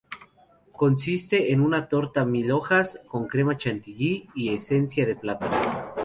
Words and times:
Consiste 0.71 1.51
en 1.51 1.61
una 1.61 1.87
torta 1.87 2.25
mil 2.25 2.49
hojas 2.51 2.99
con 3.07 3.27
crema 3.27 3.55
chantilly 3.55 4.29
y 4.33 4.49
esencia 4.51 5.05
de 5.05 5.15
plátano. 5.15 5.89